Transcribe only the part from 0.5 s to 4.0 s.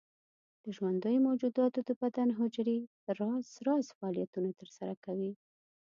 د ژوندیو موجوداتو د بدن حجرې راز راز